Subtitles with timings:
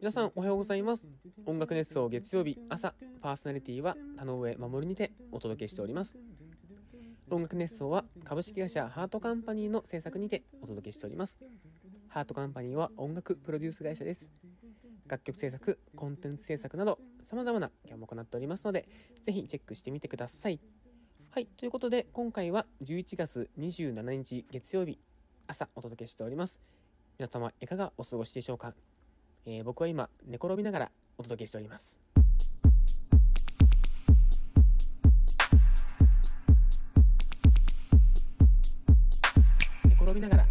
[0.00, 1.06] 皆さんおはようございます。
[1.44, 6.16] 音楽熱奏月曜日朝パーソナリティは田上守にてお届けしております。
[7.30, 11.40] 音楽熱奏は株式会社ハートカンパニーの制作にてお届けしております。
[12.08, 14.30] ハートカンパニーは音楽プロデュース会社です。
[15.06, 18.86] 楽曲制作コンテンツ制作など様々な業務を行っておりますので
[19.22, 20.58] ぜひチェックしてみてください。
[21.32, 24.98] はいということで今回は11月27日月曜日
[25.46, 26.79] 朝お届けしております。
[27.20, 28.72] 皆様いかがお過ごしでしょうか、
[29.44, 32.00] えー、僕は今寝転びながらお届けしております。
[39.84, 40.46] 寝転びながら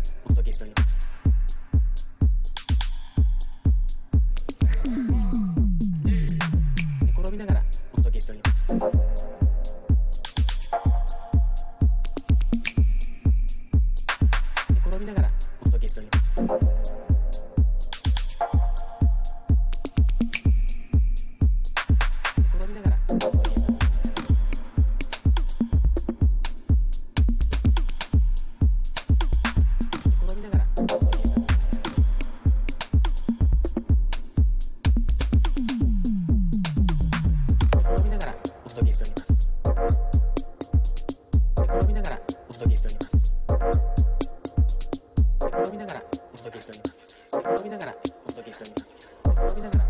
[45.65, 46.02] 飲みながら
[46.34, 49.85] お届けしております飲みながらお届けしております飲みながら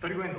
[0.00, 0.34] トリコ鳥越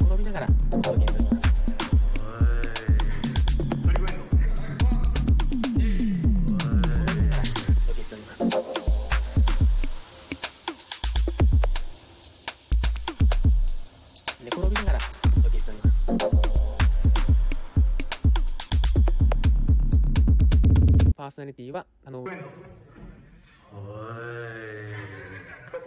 [0.00, 1.13] ド飲みながらお届け
[14.44, 16.06] 寝転びながらお届けしております。
[21.16, 22.50] パーソナリティはあのトリコエンド